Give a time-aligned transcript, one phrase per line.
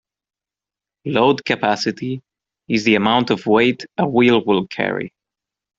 [1.05, 2.23] Load capacity
[2.67, 5.13] is the amount of weight a wheel will carry.